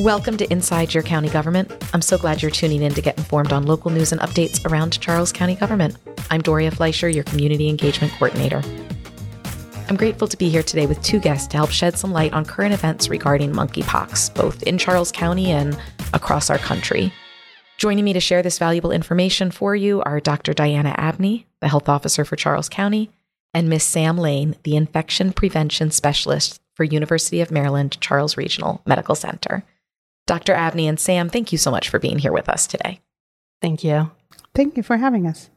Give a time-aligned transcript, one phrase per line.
[0.00, 1.70] Welcome to Inside Your County Government.
[1.92, 4.98] I'm so glad you're tuning in to get informed on local news and updates around
[4.98, 5.98] Charles County government.
[6.30, 8.62] I'm Doria Fleischer, your Community Engagement Coordinator.
[9.90, 12.46] I'm grateful to be here today with two guests to help shed some light on
[12.46, 15.78] current events regarding monkeypox, both in Charles County and
[16.14, 17.12] across our country.
[17.76, 20.54] Joining me to share this valuable information for you are Dr.
[20.54, 23.10] Dianna Abney, the health officer for Charles County,
[23.52, 29.14] and Miss Sam Lane, the infection prevention specialist for University of Maryland Charles Regional Medical
[29.14, 29.62] Center.
[30.30, 30.54] Dr.
[30.54, 33.00] Abney and Sam, thank you so much for being here with us today.
[33.60, 34.12] Thank you.
[34.54, 35.50] Thank you for having us.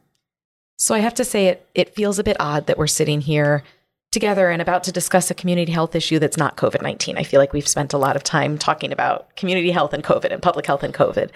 [0.78, 3.62] So I have to say it it feels a bit odd that we're sitting here
[4.10, 7.16] together and about to discuss a community health issue that's not COVID-19.
[7.16, 10.32] I feel like we've spent a lot of time talking about community health and COVID
[10.32, 11.30] and public health and COVID.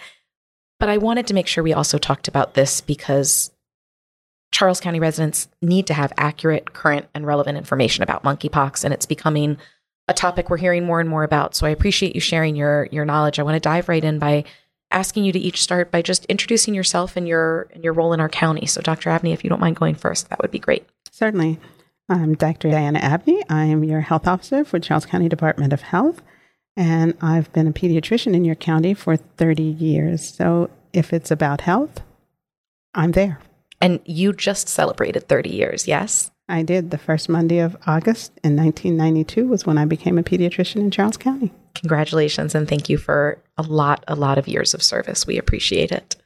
[0.80, 3.52] But I wanted to make sure we also talked about this because
[4.50, 9.06] Charles County residents need to have accurate, current, and relevant information about monkeypox, and it's
[9.06, 9.58] becoming
[10.08, 11.54] a topic we're hearing more and more about.
[11.54, 13.38] So I appreciate you sharing your your knowledge.
[13.38, 14.44] I want to dive right in by
[14.90, 18.20] asking you to each start by just introducing yourself and your and your role in
[18.20, 18.66] our county.
[18.66, 19.10] So Dr.
[19.10, 20.86] Abney, if you don't mind going first, that would be great.
[21.10, 21.58] Certainly.
[22.10, 22.68] I'm Dr.
[22.68, 23.42] Dianna Abney.
[23.50, 26.22] I am your health officer for Charles County Department of Health,
[26.74, 30.26] and I've been a pediatrician in your county for 30 years.
[30.26, 32.00] So if it's about health,
[32.94, 33.40] I'm there.
[33.82, 36.30] And you just celebrated 30 years, yes?
[36.48, 36.90] I did.
[36.90, 41.16] The first Monday of August in 1992 was when I became a pediatrician in Charles
[41.16, 41.52] County.
[41.74, 45.26] Congratulations and thank you for a lot, a lot of years of service.
[45.26, 46.16] We appreciate it.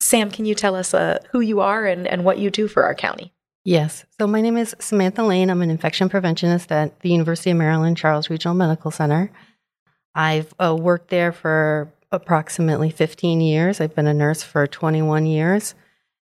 [0.00, 2.84] Sam, can you tell us uh, who you are and, and what you do for
[2.84, 3.32] our county?
[3.64, 4.04] Yes.
[4.18, 5.50] So my name is Samantha Lane.
[5.50, 9.30] I'm an infection preventionist at the University of Maryland Charles Regional Medical Center.
[10.14, 13.80] I've uh, worked there for approximately 15 years.
[13.80, 15.74] I've been a nurse for 21 years.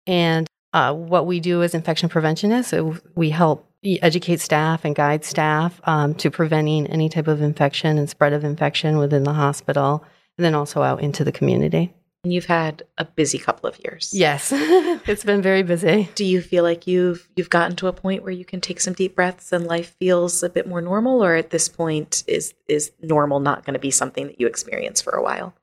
[0.07, 2.73] And uh, what we do as infection preventionists,
[3.15, 8.09] we help educate staff and guide staff um, to preventing any type of infection and
[8.09, 10.05] spread of infection within the hospital,
[10.38, 11.93] and then also out into the community.
[12.25, 14.10] And you've had a busy couple of years.
[14.15, 16.09] Yes, it's been very busy.
[16.15, 18.94] Do you feel like you've you've gotten to a point where you can take some
[18.94, 22.93] deep breaths and life feels a bit more normal, or at this point is is
[23.03, 25.54] normal not going to be something that you experience for a while?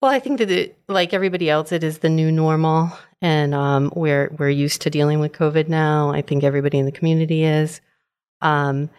[0.00, 3.92] Well, I think that it, like everybody else, it is the new normal, and um,
[3.96, 6.10] we're we're used to dealing with COVID now.
[6.10, 7.80] I think everybody in the community is.
[8.40, 8.90] Um,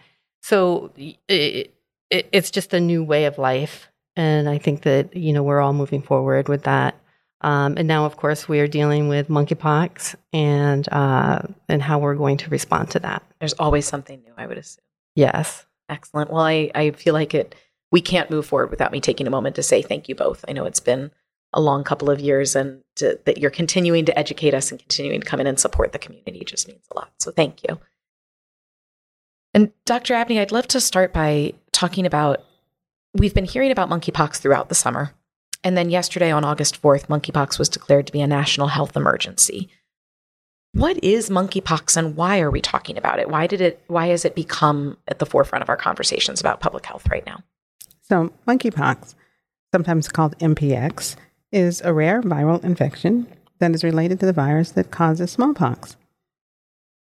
[0.42, 1.74] so it,
[2.10, 5.62] it, it's just a new way of life, and I think that you know we're
[5.62, 6.96] all moving forward with that.
[7.42, 12.16] Um, and now, of course, we are dealing with monkeypox and uh, and how we're
[12.16, 13.24] going to respond to that.
[13.40, 14.84] There's always something new, I would assume.
[15.16, 15.66] Yes.
[15.88, 16.32] Excellent.
[16.32, 17.56] Well, I, I feel like it
[17.92, 20.46] we can't move forward without me taking a moment to say thank you both.
[20.48, 21.12] I know it's been
[21.54, 25.22] a long couple of years and to, that you're continuing to educate us and continuing
[25.22, 27.12] to come in and support the community just means a lot.
[27.20, 27.80] So thank you.
[29.54, 30.14] And Dr.
[30.14, 32.44] Abney, I'd love to start by talking about
[33.16, 35.16] we've been hearing about monkeypox throughout the summer.
[35.64, 39.70] And then yesterday on August 4th, monkeypox was declared to be a national health emergency.
[40.74, 43.28] What is monkeypox and why are we talking about it?
[43.28, 46.86] Why did it why has it become at the forefront of our conversations about public
[46.86, 47.44] health right now?
[48.10, 49.14] So, monkeypox,
[49.72, 51.16] sometimes called MPX,
[51.52, 53.28] is a rare viral infection
[53.60, 55.96] that is related to the virus that causes smallpox.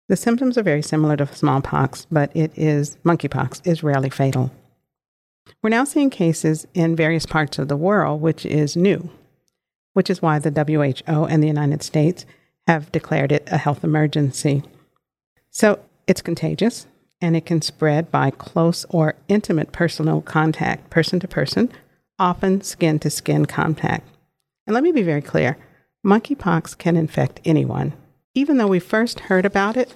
[0.08, 4.50] The symptoms are very similar to smallpox, but it is monkeypox is rarely fatal.
[5.62, 9.10] We're now seeing cases in various parts of the world, which is new,
[9.92, 12.24] which is why the WHO and the United States
[12.66, 14.62] have declared it a health emergency.
[15.50, 16.86] So it's contagious,
[17.20, 21.70] and it can spread by close or intimate personal contact, person to person,
[22.18, 24.08] often skin to skin contact.
[24.66, 25.56] And let me be very clear
[26.06, 27.92] monkeypox can infect anyone.
[28.34, 29.94] Even though we first heard about it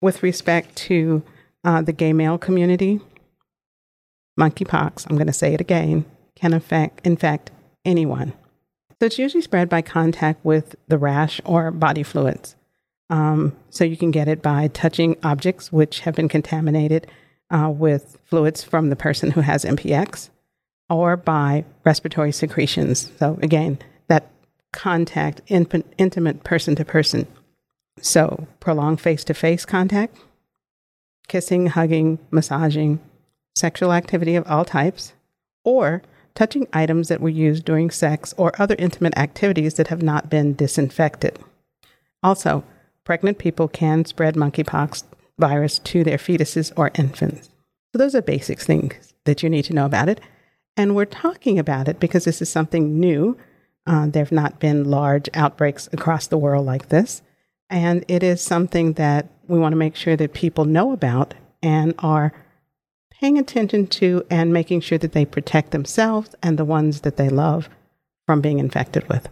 [0.00, 1.22] with respect to
[1.64, 3.00] uh, the gay male community,
[4.38, 7.50] monkeypox, I'm going to say it again, can infect, infect
[7.84, 8.32] anyone.
[8.98, 12.56] So it's usually spread by contact with the rash or body fluids.
[13.08, 17.06] Um, so you can get it by touching objects which have been contaminated
[17.50, 20.30] uh, with fluids from the person who has MPX
[20.88, 23.10] or by respiratory secretions.
[23.18, 23.78] So again,
[24.08, 24.30] that
[24.72, 27.26] contact, in- intimate person to person.
[28.00, 30.16] So prolonged face to face contact,
[31.28, 33.00] kissing, hugging, massaging,
[33.54, 35.12] sexual activity of all types,
[35.64, 36.02] or
[36.34, 40.54] touching items that were used during sex or other intimate activities that have not been
[40.54, 41.38] disinfected.
[42.22, 42.62] Also,
[43.06, 45.04] pregnant people can spread monkeypox
[45.38, 47.48] virus to their fetuses or infants.
[47.92, 50.20] So, those are basic things that you need to know about it.
[50.76, 53.38] And we're talking about it because this is something new.
[53.86, 57.22] Uh, there have not been large outbreaks across the world like this.
[57.70, 61.94] And it is something that we want to make sure that people know about and
[62.00, 62.32] are
[63.10, 67.28] paying attention to and making sure that they protect themselves and the ones that they
[67.28, 67.70] love
[68.26, 69.28] from being infected with.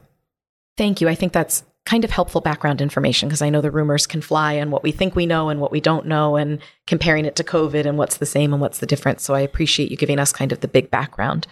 [0.76, 1.08] Thank you.
[1.08, 4.54] I think that's kind of helpful background information because I know the rumors can fly
[4.54, 7.44] and what we think we know and what we don't know and comparing it to
[7.44, 9.22] COVID and what's the same and what's the difference.
[9.22, 11.46] So I appreciate you giving us kind of the big background.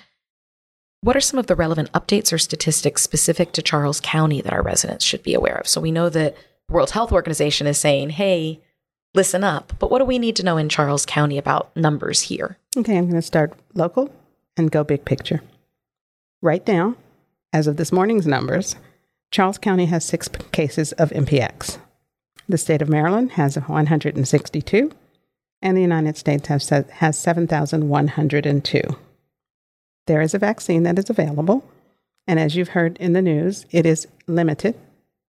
[1.02, 4.62] What are some of the relevant updates or statistics specific to Charles County that our
[4.62, 5.68] residents should be aware of?
[5.68, 6.34] So we know that
[6.68, 8.60] the World Health Organization is saying, hey,
[9.14, 9.74] listen up.
[9.78, 12.56] But what do we need to know in Charles County about numbers here?
[12.76, 14.10] Okay, I'm going to start local
[14.56, 15.42] and go big picture.
[16.40, 16.96] Right now,
[17.52, 18.76] as of this morning's numbers,
[19.32, 21.78] Charles County has six cases of MPX.
[22.50, 24.92] The state of Maryland has 162,
[25.62, 28.82] and the United States has, has 7,102.
[30.06, 31.64] There is a vaccine that is available,
[32.26, 34.74] and as you've heard in the news, it is limited.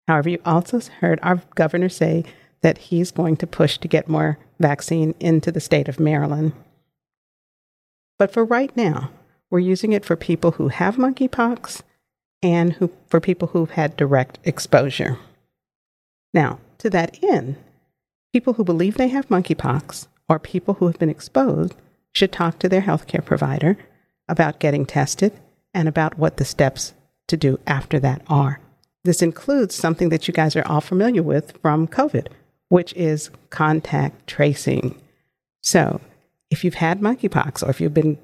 [0.09, 2.25] However, you also heard our governor say
[2.59, 6.51] that he's going to push to get more vaccine into the state of Maryland.
[8.19, 9.11] But for right now,
[9.49, 11.83] we're using it for people who have monkeypox
[12.43, 15.17] and who, for people who've had direct exposure.
[16.33, 17.55] Now, to that end,
[18.33, 21.73] people who believe they have monkeypox or people who have been exposed
[22.13, 23.77] should talk to their healthcare provider
[24.27, 25.33] about getting tested
[25.73, 26.93] and about what the steps
[27.27, 28.59] to do after that are.
[29.03, 32.27] This includes something that you guys are all familiar with from COVID,
[32.69, 34.99] which is contact tracing.
[35.61, 36.01] So,
[36.49, 38.17] if you've had monkeypox or if you've been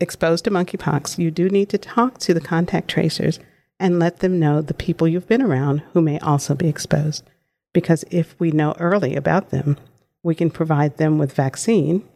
[0.00, 3.40] exposed to monkeypox, you do need to talk to the contact tracers
[3.78, 7.24] and let them know the people you've been around who may also be exposed.
[7.72, 9.76] Because if we know early about them,
[10.22, 12.06] we can provide them with vaccine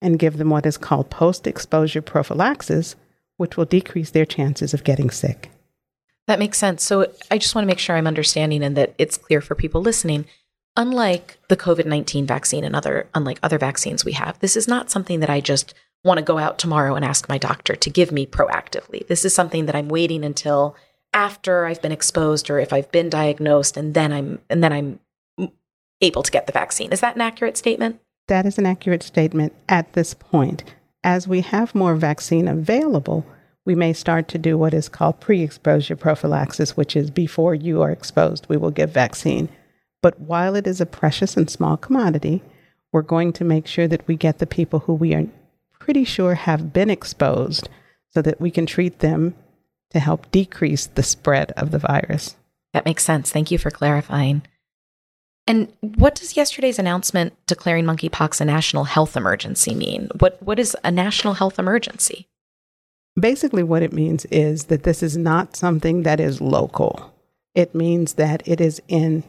[0.00, 2.94] and give them what is called post exposure prophylaxis,
[3.36, 5.50] which will decrease their chances of getting sick.
[6.26, 6.84] That makes sense.
[6.84, 9.80] So I just want to make sure I'm understanding and that it's clear for people
[9.80, 10.26] listening.
[10.76, 14.90] Unlike the COVID 19 vaccine and other, unlike other vaccines we have, this is not
[14.90, 18.12] something that I just want to go out tomorrow and ask my doctor to give
[18.12, 19.06] me proactively.
[19.08, 20.76] This is something that I'm waiting until
[21.12, 25.00] after I've been exposed or if I've been diagnosed and then I'm and then I'm
[26.00, 26.92] able to get the vaccine.
[26.92, 28.00] Is that an accurate statement?
[28.28, 30.64] That is an accurate statement at this point.
[31.02, 33.26] As we have more vaccine available,
[33.64, 37.90] we may start to do what is called pre-exposure prophylaxis, which is before you are
[37.90, 39.48] exposed, we will give vaccine.
[40.02, 42.42] But while it is a precious and small commodity,
[42.92, 45.26] we're going to make sure that we get the people who we are
[45.78, 47.68] pretty sure have been exposed
[48.10, 49.34] so that we can treat them
[49.90, 52.36] to help decrease the spread of the virus.
[52.72, 53.30] That makes sense.
[53.30, 54.42] Thank you for clarifying.
[55.46, 60.10] And what does yesterday's announcement declaring monkeypox a national health emergency mean?
[60.18, 62.28] What what is a national health emergency?
[63.18, 67.14] Basically what it means is that this is not something that is local.
[67.54, 69.24] It means that it is in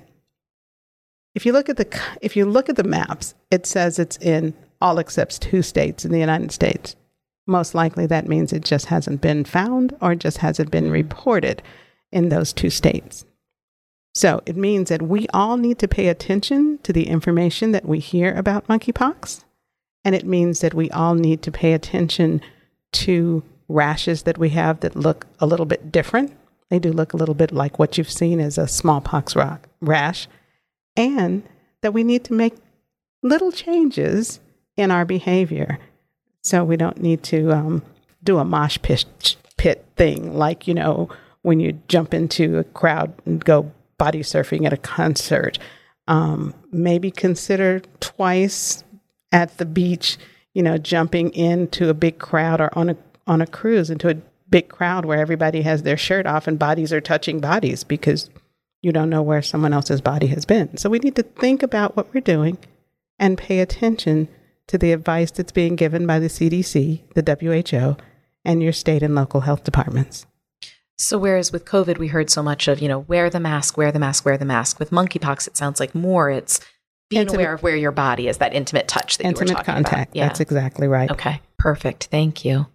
[1.35, 4.53] if you look at the if you look at the maps, it says it's in
[4.81, 6.97] all except two states in the United States
[7.49, 10.93] most likely that means it just hasn't been found or just hasn't been mm-hmm.
[10.93, 11.61] reported
[12.11, 13.25] in those two states.
[14.13, 17.99] So it means that we all need to pay attention to the information that we
[17.99, 19.43] hear about monkeypox.
[20.03, 22.41] And it means that we all need to pay attention
[22.93, 26.35] to rashes that we have that look a little bit different.
[26.69, 29.35] They do look a little bit like what you've seen as a smallpox
[29.81, 30.27] rash.
[30.95, 31.43] And
[31.81, 32.55] that we need to make
[33.21, 34.39] little changes
[34.75, 35.79] in our behavior
[36.43, 37.83] so we don't need to um,
[38.23, 41.09] do a mosh pit, pit thing like, you know,
[41.41, 45.59] when you jump into a crowd and go body surfing at a concert.
[46.07, 48.83] Um, maybe consider twice
[49.31, 50.17] at the beach,
[50.55, 54.17] you know, jumping into a big crowd or on a on a cruise into a
[54.49, 58.27] big crowd where everybody has their shirt off and bodies are touching bodies because
[58.81, 60.75] you don't know where someone else's body has been.
[60.77, 62.57] So we need to think about what we're doing
[63.19, 64.27] and pay attention
[64.69, 67.97] to the advice that's being given by the CDC, the WHO,
[68.45, 70.27] and your state and local health departments.
[70.97, 73.91] So, whereas with COVID, we heard so much of, you know, wear the mask, wear
[73.91, 74.79] the mask, wear the mask.
[74.79, 76.59] With monkeypox, it sounds like more it's
[77.09, 79.63] being intimate, aware of where your body is, that intimate touch that intimate you were
[79.63, 80.11] talking contact.
[80.11, 80.15] About.
[80.15, 80.27] Yeah.
[80.27, 81.09] That's exactly right.
[81.09, 82.05] Okay, perfect.
[82.11, 82.67] Thank you.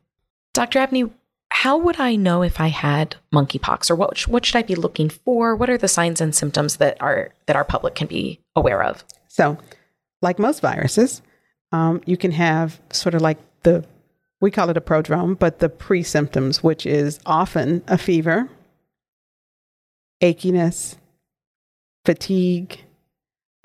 [0.52, 0.80] Dr.
[0.80, 1.10] Abney,
[1.50, 5.08] how would I know if I had monkeypox or what, what should I be looking
[5.10, 5.54] for?
[5.54, 9.04] What are the signs and symptoms that, are, that our public can be aware of?
[9.28, 9.58] So,
[10.22, 11.22] like most viruses,
[11.74, 13.84] um, you can have sort of like the,
[14.40, 18.48] we call it a prodrome, but the pre symptoms, which is often a fever,
[20.22, 20.96] achiness,
[22.04, 22.84] fatigue,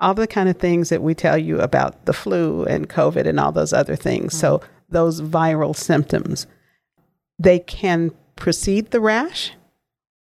[0.00, 3.38] all the kind of things that we tell you about the flu and COVID and
[3.38, 4.32] all those other things.
[4.32, 4.40] Mm-hmm.
[4.40, 6.48] So, those viral symptoms,
[7.38, 9.52] they can precede the rash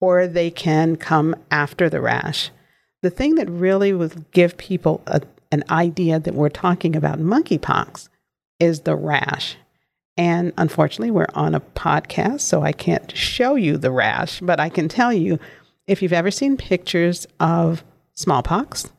[0.02, 2.50] or they can come after the rash.
[3.00, 8.08] The thing that really would give people a, an idea that we're talking about monkeypox
[8.58, 9.56] is the rash.
[10.16, 14.68] And unfortunately, we're on a podcast, so I can't show you the rash, but I
[14.68, 15.38] can tell you
[15.86, 17.82] if you've ever seen pictures of
[18.14, 18.90] smallpox,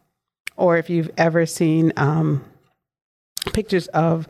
[0.57, 2.43] or if you've ever seen um,
[3.53, 4.27] pictures of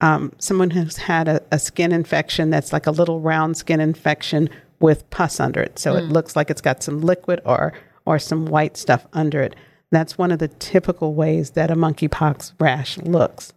[0.00, 4.50] um, someone who's had a, a, skin infection that's like a little round skin infection
[4.80, 5.78] with pus under it.
[5.78, 5.98] So mm.
[5.98, 7.72] it looks like it's got some liquid or,
[8.04, 9.54] or some white stuff under it.
[9.94, 13.52] That's one of the typical ways that a monkeypox rash looks.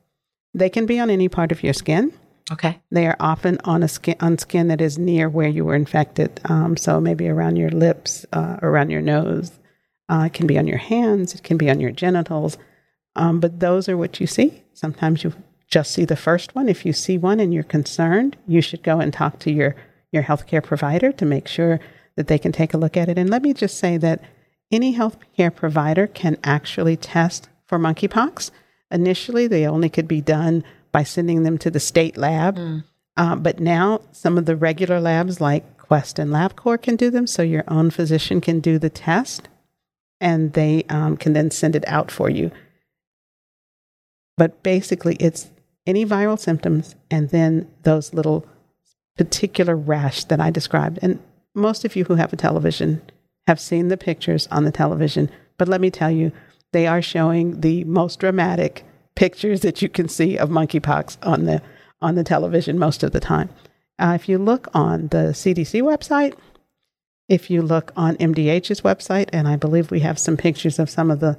[0.53, 2.13] They can be on any part of your skin.
[2.51, 2.79] Okay.
[2.91, 6.39] They are often on a skin on skin that is near where you were infected.
[6.45, 9.51] Um, so maybe around your lips, uh, around your nose.
[10.09, 11.35] Uh, it can be on your hands.
[11.35, 12.57] It can be on your genitals.
[13.17, 14.63] Um, but those are what you see.
[14.73, 15.33] Sometimes you
[15.67, 16.69] just see the first one.
[16.69, 19.75] If you see one and you're concerned, you should go and talk to your
[20.13, 21.81] your healthcare provider to make sure
[22.15, 23.17] that they can take a look at it.
[23.17, 24.21] And let me just say that
[24.71, 28.51] any healthcare provider can actually test for monkeypox.
[28.91, 32.57] Initially, they only could be done by sending them to the state lab.
[32.57, 32.83] Mm.
[33.15, 37.25] Uh, but now some of the regular labs like Quest and LabCorp can do them,
[37.25, 39.47] so your own physician can do the test
[40.19, 42.51] and they um, can then send it out for you.
[44.35, 45.49] But basically, it's
[45.85, 48.45] any viral symptoms and then those little
[49.17, 50.99] particular rash that I described.
[51.01, 51.19] And
[51.55, 53.01] most of you who have a television
[53.47, 55.31] have seen the pictures on the television.
[55.57, 56.31] But let me tell you,
[56.73, 58.83] they are showing the most dramatic
[59.15, 61.61] pictures that you can see of monkeypox on the
[61.99, 63.49] on the television most of the time.
[63.97, 66.37] Uh, if you look on the CDC website,
[67.27, 71.09] if you look on MDH's website, and I believe we have some pictures of some
[71.09, 71.37] of the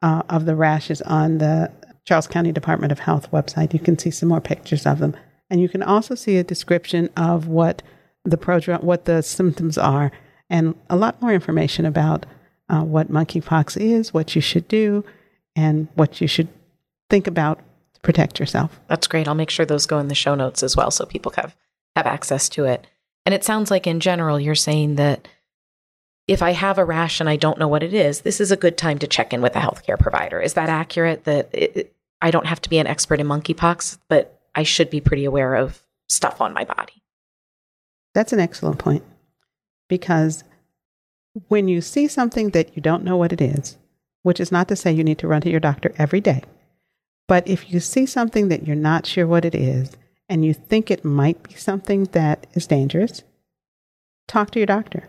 [0.00, 1.70] uh, of the rashes on the
[2.04, 5.14] Charles County Department of Health website, you can see some more pictures of them,
[5.50, 7.82] and you can also see a description of what
[8.24, 10.10] the prodrome, what the symptoms are,
[10.50, 12.26] and a lot more information about
[12.68, 15.04] uh, what monkeypox is, what you should do,
[15.56, 16.48] and what you should
[17.10, 17.60] think about
[17.94, 18.80] to protect yourself.
[18.88, 19.28] That's great.
[19.28, 21.56] I'll make sure those go in the show notes as well so people have,
[21.96, 22.86] have access to it.
[23.26, 25.28] And it sounds like in general, you're saying that
[26.26, 28.56] if I have a rash and I don't know what it is, this is a
[28.56, 30.40] good time to check in with a healthcare provider.
[30.40, 31.24] Is that accurate?
[31.24, 35.00] That it, I don't have to be an expert in monkeypox, but I should be
[35.00, 37.02] pretty aware of stuff on my body.
[38.14, 39.04] That's an excellent point
[39.88, 40.44] because
[41.48, 43.76] when you see something that you don't know what it is,
[44.22, 46.42] which is not to say you need to run to your doctor every day,
[47.26, 49.92] but if you see something that you're not sure what it is
[50.28, 53.22] and you think it might be something that is dangerous,
[54.26, 55.08] talk to your doctor.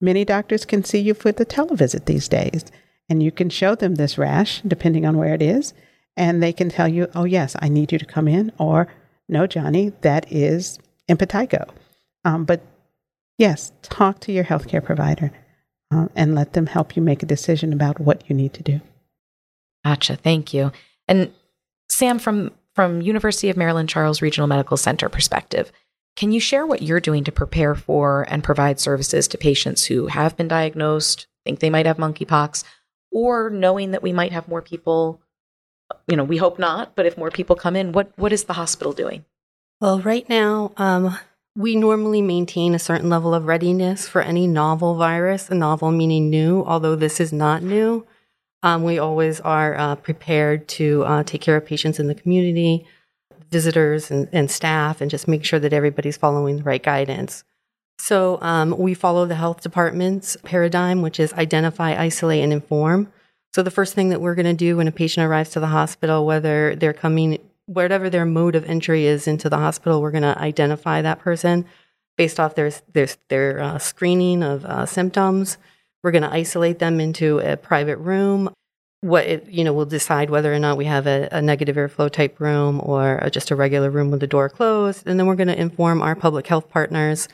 [0.00, 2.66] Many doctors can see you for the televisit these days,
[3.08, 5.72] and you can show them this rash, depending on where it is,
[6.16, 8.88] and they can tell you, oh, yes, I need you to come in, or
[9.28, 10.78] no, Johnny, that is
[11.08, 11.68] impetigo.
[12.24, 12.60] Um, but
[13.38, 15.32] yes, talk to your healthcare provider
[15.90, 18.80] uh, and let them help you make a decision about what you need to do.
[19.84, 20.16] Gotcha.
[20.16, 20.72] Thank you.
[21.06, 21.32] And
[21.88, 25.72] Sam, from from University of Maryland Charles Regional Medical Center perspective,
[26.16, 30.08] can you share what you're doing to prepare for and provide services to patients who
[30.08, 32.64] have been diagnosed, think they might have monkeypox,
[33.10, 35.20] or knowing that we might have more people?
[36.08, 38.54] You know, we hope not, but if more people come in, what what is the
[38.54, 39.24] hospital doing?
[39.80, 41.16] Well, right now, um,
[41.56, 46.28] we normally maintain a certain level of readiness for any novel virus, a novel meaning
[46.28, 48.06] new, although this is not new.
[48.62, 52.86] Um, we always are uh, prepared to uh, take care of patients in the community,
[53.50, 57.42] visitors and, and, staff, and just make sure that everybody's following the right guidance.
[57.98, 63.10] So um, we follow the health department's paradigm, which is identify, isolate, and inform.
[63.54, 65.68] So the first thing that we're going to do when a patient arrives to the
[65.68, 70.22] hospital, whether they're coming, whatever their mode of entry is into the hospital, we're going
[70.22, 71.66] to identify that person
[72.16, 75.58] based off their their, their uh, screening of uh, symptoms
[76.06, 78.48] we're going to isolate them into a private room.
[79.00, 82.08] What it, you know, we'll decide whether or not we have a, a negative airflow
[82.08, 85.34] type room or a, just a regular room with the door closed, and then we're
[85.34, 87.26] going to inform our public health partners,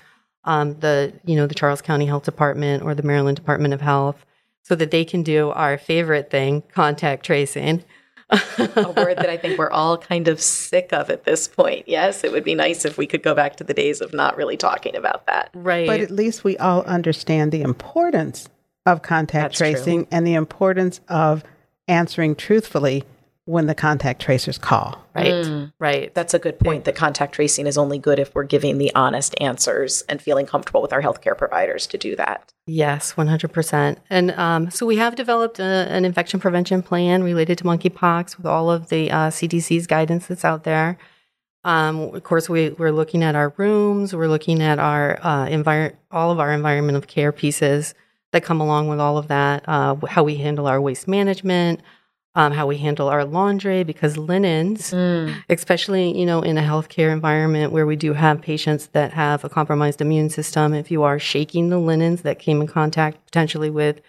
[0.45, 4.25] um, the you know the Charles County Health Department or the Maryland Department of Health,
[4.63, 7.85] so that they can do our favorite thing, contact tracing.
[8.33, 11.89] A word that I think we're all kind of sick of at this point.
[11.89, 14.37] Yes, it would be nice if we could go back to the days of not
[14.37, 15.51] really talking about that.
[15.55, 15.87] Right.
[15.87, 18.49] But at least we all understand the importance
[18.87, 20.09] of contact That's tracing true.
[20.11, 21.45] and the importance of
[21.89, 23.05] answering truthfully
[23.45, 25.05] when the contact tracers call.
[25.15, 25.33] Right.
[25.33, 26.15] Mm, right.
[26.15, 26.85] That's a good point.
[26.85, 30.81] That contact tracing is only good if we're giving the honest answers and feeling comfortable
[30.81, 32.53] with our healthcare providers to do that.
[32.67, 33.97] Yes, 100%.
[34.09, 38.47] And um, so we have developed a, an infection prevention plan related to monkeypox with
[38.47, 40.97] all of the uh, CDC's guidance that's out there.
[41.65, 45.95] Um, of course, we, we're looking at our rooms, we're looking at our uh, envir-
[46.11, 47.95] all of our environment of care pieces
[48.33, 51.81] that come along with all of that, uh, how we handle our waste management,
[52.35, 55.35] um, how we handle our laundry because linens, mm.
[55.51, 59.49] especially you know in a healthcare environment where we do have patients that have a
[59.49, 64.01] compromised immune system, if you are shaking the linens that came in contact potentially with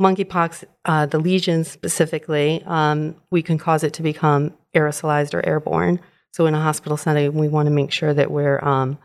[0.00, 5.98] monkeypox, uh, the lesions specifically, um, we can cause it to become aerosolized or airborne.
[6.32, 8.98] So in a hospital setting, we want to make sure that we're um,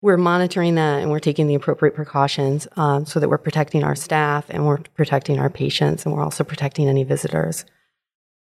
[0.00, 3.94] we're monitoring that and we're taking the appropriate precautions um, so that we're protecting our
[3.94, 7.64] staff and we're protecting our patients and we're also protecting any visitors.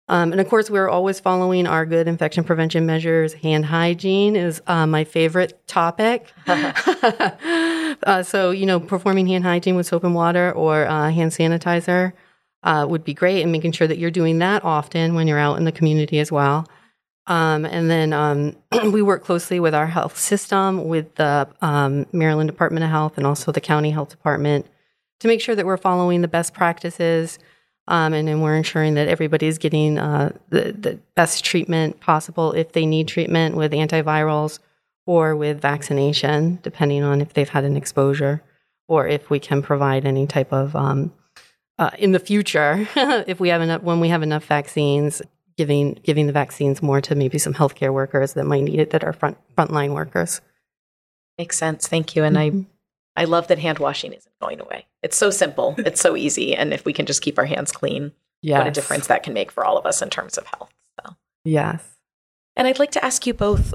[0.10, 3.34] Um, and of course, we're always following our good infection prevention measures.
[3.34, 6.34] Hand hygiene is uh, my favorite topic.
[6.48, 12.14] uh, so, you know, performing hand hygiene with soap and water or uh, hand sanitizer
[12.64, 15.58] uh, would be great, and making sure that you're doing that often when you're out
[15.58, 16.68] in the community as well.
[17.28, 18.56] Um, and then um,
[18.92, 23.28] we work closely with our health system, with the um, Maryland Department of Health, and
[23.28, 24.66] also the county health department
[25.20, 27.38] to make sure that we're following the best practices
[27.90, 32.54] um, and then we're ensuring that everybody is getting uh, the, the best treatment possible
[32.54, 34.60] if they need treatment with antivirals
[35.08, 38.44] or with vaccination, depending on if they've had an exposure
[38.88, 41.12] or if we can provide any type of um,
[41.80, 45.22] uh, in the future if we have enough when we have enough vaccines
[45.58, 49.04] giving giving the vaccines more to maybe some healthcare workers that might need it that
[49.04, 50.42] are front frontline workers.
[51.40, 51.88] Makes sense.
[51.88, 52.24] Thank you.
[52.24, 52.60] And mm-hmm.
[52.62, 52.66] i
[53.20, 55.76] i love that hand washing isn't going away it's so simple.
[55.80, 56.56] it's so easy.
[56.56, 58.12] And if we can just keep our hands clean,
[58.42, 58.58] yes.
[58.58, 60.74] what a difference that can make for all of us in terms of health.
[61.02, 61.16] So.
[61.44, 61.84] Yes.
[62.56, 63.74] And I'd like to ask you both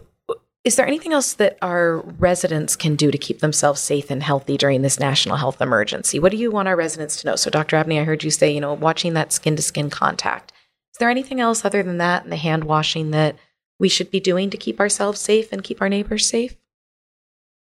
[0.65, 4.57] is there anything else that our residents can do to keep themselves safe and healthy
[4.57, 6.19] during this national health emergency?
[6.19, 7.37] What do you want our residents to know?
[7.37, 7.77] So, Dr.
[7.77, 10.55] Abney, I heard you say, you know, watching that skin to skin contact.
[10.95, 13.37] Is there anything else other than that and the hand washing that
[13.79, 16.57] we should be doing to keep ourselves safe and keep our neighbors safe?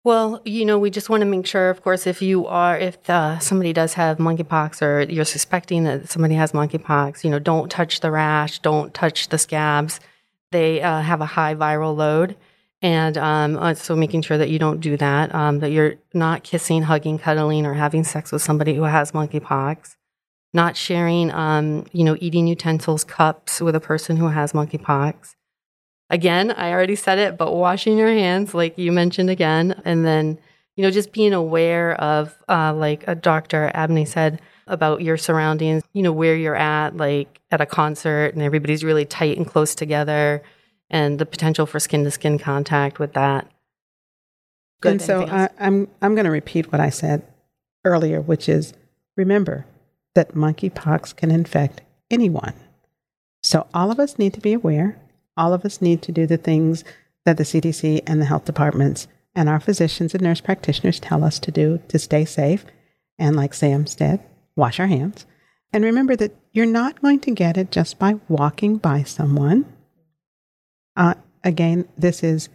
[0.06, 3.10] Well, you know, we just want to make sure, of course, if you are, if
[3.10, 7.68] uh, somebody does have monkeypox or you're suspecting that somebody has monkeypox, you know, don't
[7.72, 9.98] touch the rash, don't touch the scabs.
[10.52, 12.36] They uh, have a high viral load.
[12.80, 16.44] And um, uh, so making sure that you don't do that, um, that you're not
[16.44, 19.96] kissing, hugging, cuddling, or having sex with somebody who has monkeypox,
[20.54, 25.34] not sharing, um, you know, eating utensils, cups with a person who has monkeypox
[26.10, 30.38] again, I already said it, but washing your hands, like you mentioned again, and then,
[30.76, 33.70] you know, just being aware of, uh, like a Dr.
[33.74, 38.42] Abney said, about your surroundings, you know, where you're at, like at a concert and
[38.42, 40.42] everybody's really tight and close together,
[40.90, 43.48] and the potential for skin to skin contact with that.
[44.80, 44.92] Good.
[44.92, 47.22] And so I, I'm I'm going to repeat what I said
[47.84, 48.74] earlier, which is
[49.16, 49.66] remember
[50.14, 52.54] that monkeypox can infect anyone.
[53.42, 54.98] So all of us need to be aware
[55.36, 56.84] all of us need to do the things
[57.24, 61.38] that the CDC and the health departments and our physicians and nurse practitioners tell us
[61.40, 62.64] to do to stay safe.
[63.18, 64.24] And like Sam said,
[64.56, 65.26] wash our hands.
[65.72, 69.66] And remember that you're not going to get it just by walking by someone.
[70.96, 72.48] Uh, again, this is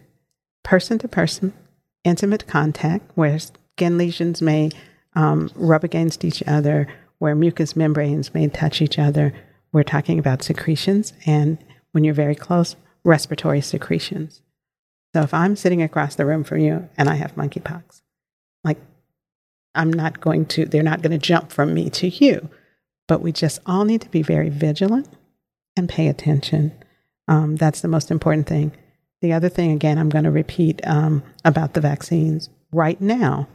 [0.64, 1.52] person to person,
[2.02, 4.70] intimate contact, where skin lesions may
[5.14, 9.32] um, rub against each other, where mucous membranes may touch each other.
[9.72, 11.58] We're talking about secretions and
[11.92, 14.42] when you're very close, respiratory secretions.
[15.14, 18.02] So if I'm sitting across the room from you and I have monkeypox,
[18.64, 18.78] like
[19.74, 22.48] I'm not going to, they're not going to jump from me to you.
[23.08, 25.08] But we just all need to be very vigilant
[25.76, 26.72] and pay attention.
[27.28, 28.72] Um, that's the most important thing.
[29.20, 32.48] The other thing, again, I'm going to repeat um, about the vaccines.
[32.72, 33.48] Right now,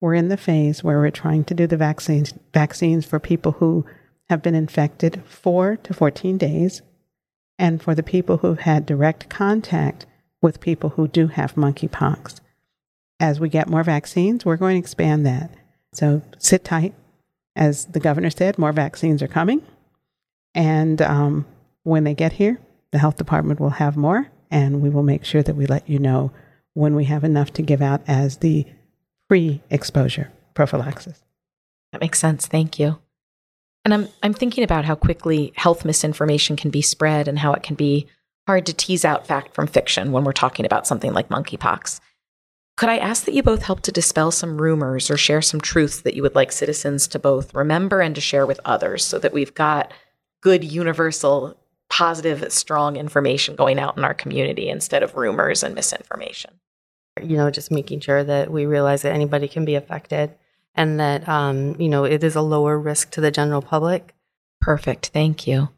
[0.00, 3.86] we're in the phase where we're trying to do the vaccines vaccines for people who
[4.28, 6.82] have been infected four to 14 days
[7.62, 10.04] and for the people who've had direct contact
[10.42, 12.40] with people who do have monkeypox.
[13.20, 15.48] As we get more vaccines, we're going to expand that.
[15.92, 16.92] So sit tight.
[17.54, 19.62] As the governor said, more vaccines are coming.
[20.56, 21.46] And um,
[21.84, 22.58] when they get here,
[22.90, 26.00] the health department will have more, and we will make sure that we let you
[26.00, 26.32] know
[26.74, 28.66] when we have enough to give out as the
[29.28, 31.22] pre exposure prophylaxis.
[31.92, 32.48] That makes sense.
[32.48, 32.98] Thank you.
[33.84, 37.62] And I'm I'm thinking about how quickly health misinformation can be spread and how it
[37.62, 38.06] can be
[38.46, 42.00] hard to tease out fact from fiction when we're talking about something like monkeypox.
[42.76, 46.00] Could I ask that you both help to dispel some rumors or share some truths
[46.02, 49.32] that you would like citizens to both remember and to share with others so that
[49.32, 49.92] we've got
[50.42, 51.56] good universal
[51.90, 56.52] positive strong information going out in our community instead of rumors and misinformation?
[57.22, 60.34] You know, just making sure that we realize that anybody can be affected
[60.74, 64.14] and that um, you know it is a lower risk to the general public.
[64.60, 65.08] Perfect.
[65.08, 65.68] Thank you.